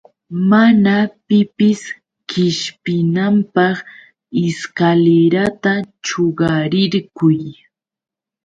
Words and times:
Mana 0.49 0.95
pipis 1.25 1.81
qishpinanpaq 2.29 3.75
ishkalirata 4.45 5.73
chuqarirquy. 6.05 7.39